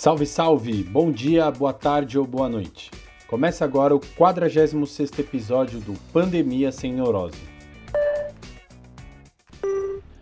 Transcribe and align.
Salve, 0.00 0.24
salve! 0.24 0.82
Bom 0.82 1.12
dia, 1.12 1.50
boa 1.50 1.74
tarde 1.74 2.18
ou 2.18 2.26
boa 2.26 2.48
noite. 2.48 2.90
Começa 3.26 3.66
agora 3.66 3.94
o 3.94 4.00
46º 4.00 5.18
episódio 5.18 5.78
do 5.78 5.92
Pandemia 6.10 6.72
Sem 6.72 6.94
Neurose. 6.94 7.36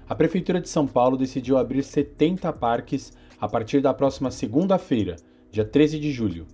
A 0.09 0.17
Prefeitura 0.17 0.61
de 0.61 0.69
São 0.69 0.85
Paulo 0.85 1.17
decidiu 1.17 1.57
abrir 1.57 1.85
70 1.85 2.53
parques 2.55 3.13
a 3.41 3.49
partir 3.49 3.81
da 3.81 3.95
próxima 3.95 4.33
segunda-feira, 4.33 5.15
dia 5.49 5.65
13 5.65 6.01
de 6.01 6.11
julho. 6.11 6.45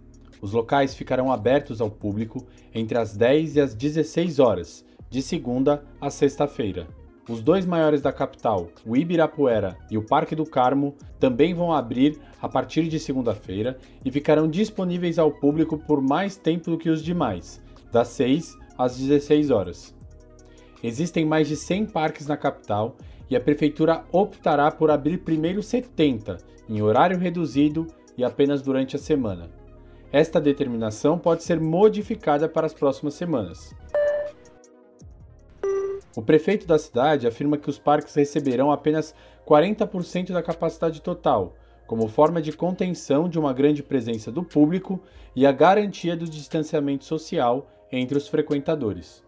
Os 0.43 0.53
locais 0.53 0.95
ficarão 0.95 1.33
abertos 1.33 1.81
ao 1.81 1.91
público 1.91 2.47
entre 2.75 2.99
as 2.99 3.17
10 3.17 3.57
e 3.57 3.61
as 3.63 3.75
16 3.75 4.39
horas, 4.39 4.85
de 5.09 5.23
segunda 5.23 5.83
a 5.99 6.11
sexta-feira. 6.11 6.87
Os 7.27 7.41
dois 7.41 7.65
maiores 7.65 8.03
da 8.03 8.13
capital, 8.13 8.69
o 8.85 8.95
Ibirapuera 8.95 9.79
e 9.91 9.97
o 9.97 10.03
Parque 10.03 10.37
do 10.37 10.45
Carmo, 10.45 10.95
também 11.19 11.55
vão 11.55 11.73
abrir 11.73 12.19
a 12.41 12.47
partir 12.47 12.87
de 12.87 13.01
segunda-feira 13.01 13.79
e 14.05 14.11
ficarão 14.11 14.47
disponíveis 14.47 15.19
ao 15.19 15.33
público 15.33 15.79
por 15.79 16.03
mais 16.03 16.37
tempo 16.37 16.71
do 16.71 16.77
que 16.77 16.91
os 16.91 17.03
demais, 17.03 17.63
das 17.91 18.09
6 18.09 18.59
às 18.77 18.99
16 18.99 19.51
horas. 19.51 19.95
Existem 20.83 21.25
mais 21.25 21.49
de 21.49 21.57
100 21.57 21.87
parques 21.87 22.27
na 22.27 22.37
capital 22.37 22.95
e 23.31 23.35
a 23.35 23.41
prefeitura 23.41 24.05
optará 24.13 24.71
por 24.71 24.91
abrir 24.91 25.19
primeiro 25.19 25.63
70, 25.63 26.37
em 26.69 26.83
horário 26.83 27.19
reduzido 27.19 27.87
e 28.19 28.23
apenas 28.23 28.61
durante 28.61 28.97
a 28.97 28.99
semana. 28.99 29.49
Esta 30.13 30.39
determinação 30.39 31.19
pode 31.19 31.43
ser 31.43 31.59
modificada 31.59 32.49
para 32.51 32.67
as 32.67 32.75
próximas 32.75 33.15
semanas. 33.15 33.75
O 36.17 36.23
prefeito 36.23 36.67
da 36.67 36.79
cidade 36.79 37.27
afirma 37.27 37.59
que 37.59 37.69
os 37.69 37.79
parques 37.79 38.15
receberão 38.15 38.71
apenas 38.71 39.15
40% 39.45 40.33
da 40.33 40.43
capacidade 40.43 41.03
total, 41.03 41.55
como 41.87 42.09
forma 42.09 42.41
de 42.41 42.53
contenção 42.53 43.29
de 43.29 43.39
uma 43.39 43.53
grande 43.53 43.83
presença 43.83 44.31
do 44.31 44.43
público 44.43 45.01
e 45.35 45.45
a 45.45 45.51
garantia 45.51 46.17
do 46.17 46.29
distanciamento 46.29 47.05
social 47.05 47.69
entre 47.91 48.17
os 48.17 48.29
frequentadores. 48.29 49.25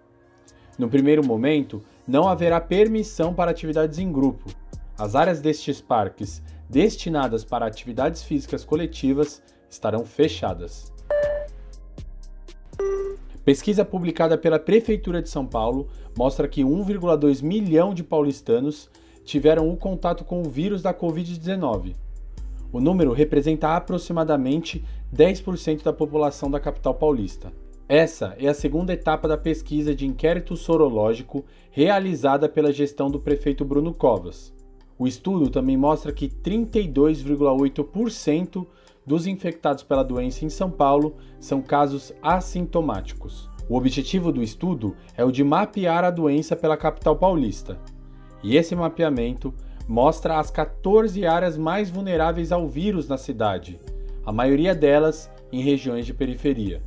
No 0.78 0.88
primeiro 0.88 1.27
momento, 1.27 1.83
não 2.06 2.28
haverá 2.28 2.60
permissão 2.60 3.34
para 3.34 3.50
atividades 3.50 3.98
em 3.98 4.12
grupo. 4.12 4.48
As 4.97 5.14
áreas 5.14 5.41
destes 5.41 5.80
parques, 5.80 6.42
destinadas 6.70 7.44
para 7.44 7.66
atividades 7.66 8.22
físicas 8.22 8.64
coletivas, 8.64 9.42
estarão 9.69 10.05
fechadas. 10.05 10.95
Pesquisa 13.47 13.83
publicada 13.84 14.36
pela 14.36 14.58
Prefeitura 14.58 15.22
de 15.22 15.28
São 15.28 15.47
Paulo 15.47 15.86
mostra 16.19 16.48
que 16.48 16.64
1,2 16.64 17.44
milhão 17.44 17.94
de 17.94 18.03
paulistanos 18.03 18.91
tiveram 19.25 19.70
o 19.70 19.77
contato 19.77 20.25
com 20.25 20.42
o 20.42 20.50
vírus 20.50 20.83
da 20.83 20.92
Covid-19. 20.92 21.94
O 22.72 22.80
número 22.80 23.12
representa 23.12 23.77
aproximadamente 23.77 24.84
10% 25.14 25.84
da 25.84 25.92
população 25.92 26.50
da 26.50 26.58
capital 26.58 26.94
paulista. 26.94 27.53
Essa 27.88 28.34
é 28.36 28.48
a 28.48 28.55
segunda 28.55 28.92
etapa 28.92 29.28
da 29.28 29.38
pesquisa 29.38 29.94
de 29.94 30.05
inquérito 30.05 30.56
sorológico 30.56 31.44
realizada 31.70 32.48
pela 32.48 32.72
gestão 32.72 33.08
do 33.08 33.20
prefeito 33.20 33.64
Bruno 33.64 33.94
Covas. 33.94 34.53
O 34.98 35.06
estudo 35.06 35.50
também 35.50 35.77
mostra 35.77 36.12
que 36.12 36.28
32,8% 36.28 38.66
dos 39.06 39.26
infectados 39.26 39.82
pela 39.82 40.02
doença 40.02 40.44
em 40.44 40.48
São 40.48 40.70
Paulo 40.70 41.16
são 41.38 41.62
casos 41.62 42.12
assintomáticos. 42.20 43.48
O 43.68 43.76
objetivo 43.76 44.32
do 44.32 44.42
estudo 44.42 44.96
é 45.16 45.24
o 45.24 45.30
de 45.30 45.44
mapear 45.44 46.04
a 46.04 46.10
doença 46.10 46.56
pela 46.56 46.76
capital 46.76 47.16
paulista. 47.16 47.78
E 48.42 48.56
esse 48.56 48.74
mapeamento 48.74 49.54
mostra 49.88 50.38
as 50.38 50.50
14 50.50 51.24
áreas 51.26 51.56
mais 51.56 51.88
vulneráveis 51.88 52.50
ao 52.50 52.68
vírus 52.68 53.08
na 53.08 53.16
cidade, 53.16 53.80
a 54.24 54.32
maioria 54.32 54.74
delas 54.74 55.30
em 55.52 55.62
regiões 55.62 56.04
de 56.04 56.12
periferia. 56.12 56.82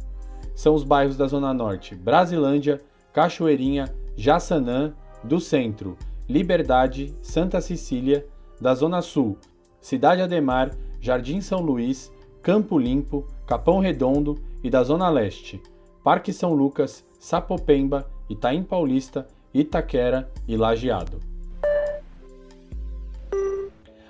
São 0.53 0.75
os 0.75 0.83
bairros 0.83 1.15
da 1.15 1.25
Zona 1.25 1.53
Norte: 1.53 1.95
Brasilândia, 1.95 2.81
Cachoeirinha, 3.13 3.85
Jaçanã, 4.15 4.93
do 5.23 5.39
Centro, 5.39 5.97
Liberdade, 6.27 7.15
Santa 7.21 7.61
Cecília, 7.61 8.25
da 8.59 8.73
Zona 8.75 9.01
Sul, 9.01 9.37
Cidade 9.79 10.21
Ademar, 10.21 10.75
Jardim 11.01 11.41
São 11.41 11.61
Luís, 11.61 12.11
Campo 12.41 12.77
Limpo, 12.77 13.25
Capão 13.45 13.79
Redondo 13.79 14.39
e 14.63 14.69
da 14.69 14.83
Zona 14.83 15.09
Leste, 15.09 15.61
Parque 16.03 16.31
São 16.33 16.53
Lucas, 16.53 17.05
Sapopemba, 17.19 18.09
Itaim 18.29 18.63
Paulista, 18.63 19.27
Itaquera 19.53 20.29
e 20.47 20.55
Lajeado. 20.55 21.19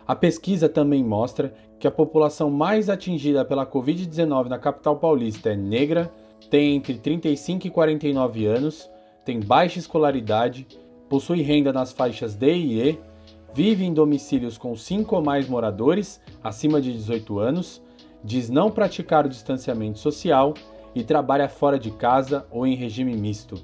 A 0.07 0.16
pesquisa 0.16 0.67
também 0.67 1.03
mostra 1.03 1.53
que 1.79 1.88
a 1.88 1.91
população 1.91 2.49
mais 2.49 2.89
atingida 2.89 3.45
pela 3.45 3.66
Covid-19 3.66 4.47
na 4.47 4.57
capital 4.57 4.97
paulista 4.97 5.51
é 5.51 5.55
negra, 5.55 6.11
tem 6.49 6.75
entre 6.75 6.95
35 6.95 7.67
e 7.67 7.69
49 7.69 8.45
anos, 8.45 8.89
tem 9.23 9.39
baixa 9.39 9.78
escolaridade, 9.78 10.67
possui 11.07 11.41
renda 11.41 11.72
nas 11.72 11.91
faixas 11.91 12.35
D 12.35 12.53
e 12.53 12.81
E, 12.81 12.99
vive 13.53 13.83
em 13.83 13.93
domicílios 13.93 14.57
com 14.57 14.75
5 14.75 15.15
ou 15.15 15.23
mais 15.23 15.47
moradores 15.47 16.21
acima 16.43 16.81
de 16.81 16.93
18 16.93 17.39
anos, 17.39 17.81
diz 18.23 18.49
não 18.49 18.69
praticar 18.69 19.25
o 19.25 19.29
distanciamento 19.29 19.99
social 19.99 20.53
e 20.93 21.03
trabalha 21.03 21.49
fora 21.49 21.79
de 21.79 21.91
casa 21.91 22.45
ou 22.51 22.65
em 22.65 22.75
regime 22.75 23.15
misto. 23.15 23.63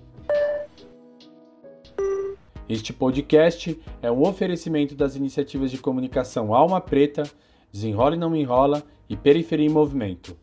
Este 2.68 2.92
podcast 2.92 3.80
é 4.02 4.12
um 4.12 4.24
oferecimento 4.24 4.96
das 4.96 5.16
iniciativas 5.16 5.70
de 5.70 5.78
comunicação 5.78 6.54
Alma 6.54 6.82
Preta, 6.82 7.24
Desenrola 7.72 8.16
e 8.16 8.20
Não 8.20 8.30
Me 8.30 8.42
Enrola 8.42 8.82
e 9.08 9.16
Periferia 9.16 9.68
em 9.68 9.70
Movimento. 9.70 10.36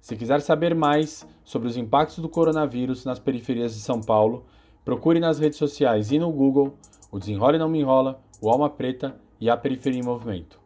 Se 0.00 0.14
quiser 0.14 0.40
saber 0.40 0.74
mais 0.74 1.26
sobre 1.42 1.66
os 1.66 1.76
impactos 1.76 2.18
do 2.18 2.28
coronavírus 2.28 3.04
nas 3.04 3.18
periferias 3.18 3.74
de 3.74 3.80
São 3.80 4.00
Paulo, 4.00 4.44
procure 4.84 5.18
nas 5.18 5.38
redes 5.40 5.58
sociais 5.58 6.12
e 6.12 6.18
no 6.18 6.30
Google 6.30 6.74
o 7.10 7.18
Desenrola 7.18 7.56
e 7.56 7.58
Não 7.58 7.68
Me 7.68 7.80
Enrola, 7.80 8.22
o 8.44 8.50
Alma 8.50 8.68
Preta 8.68 9.18
e 9.40 9.48
a 9.48 9.56
Periferia 9.56 10.00
em 10.00 10.04
Movimento. 10.04 10.60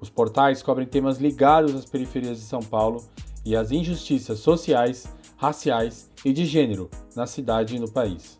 Os 0.00 0.08
portais 0.08 0.62
cobrem 0.62 0.86
temas 0.86 1.18
ligados 1.18 1.74
às 1.74 1.84
periferias 1.84 2.38
de 2.38 2.44
São 2.44 2.60
Paulo 2.60 3.04
e 3.44 3.54
às 3.54 3.70
injustiças 3.70 4.38
sociais, 4.38 5.06
raciais 5.36 6.10
e 6.24 6.32
de 6.32 6.46
gênero 6.46 6.88
na 7.14 7.26
cidade 7.26 7.76
e 7.76 7.78
no 7.78 7.90
país. 7.90 8.38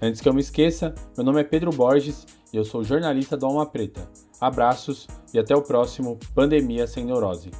Antes 0.00 0.22
que 0.22 0.28
eu 0.28 0.32
me 0.32 0.40
esqueça, 0.40 0.94
meu 1.14 1.26
nome 1.26 1.42
é 1.42 1.44
Pedro 1.44 1.70
Borges 1.72 2.26
e 2.50 2.56
eu 2.56 2.64
sou 2.64 2.82
jornalista 2.82 3.36
do 3.36 3.44
Alma 3.44 3.66
Preta. 3.66 4.08
Abraços 4.40 5.06
e 5.34 5.38
até 5.38 5.54
o 5.54 5.60
próximo 5.60 6.18
Pandemia 6.34 6.86
Sem 6.86 7.04
Neurose. 7.04 7.50